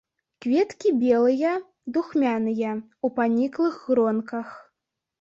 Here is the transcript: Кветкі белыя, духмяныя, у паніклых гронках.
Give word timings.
Кветкі 0.45 0.93
белыя, 1.03 1.51
духмяныя, 1.97 2.75
у 3.07 3.15
паніклых 3.21 3.81
гронках. 3.87 4.61